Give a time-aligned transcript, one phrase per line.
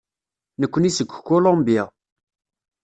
[0.61, 1.83] Nekkni seg Colombia.